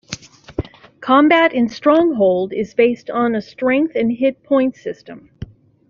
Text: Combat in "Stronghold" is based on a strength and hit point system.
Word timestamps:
Combat 0.99 1.53
in 1.53 1.69
"Stronghold" 1.69 2.53
is 2.53 2.73
based 2.73 3.11
on 3.11 3.35
a 3.35 3.39
strength 3.43 3.95
and 3.95 4.11
hit 4.11 4.41
point 4.41 4.75
system. 4.75 5.29